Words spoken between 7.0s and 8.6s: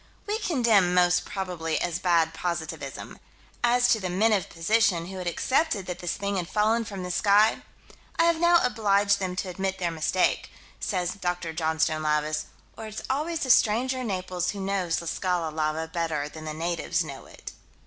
the sky "I have now